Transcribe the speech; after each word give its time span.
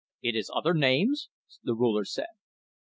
"It 0.23 0.33
has 0.33 0.49
other 0.51 0.73
names?" 0.73 1.29
the 1.63 1.75
Ruler 1.75 2.05
said. 2.05 2.29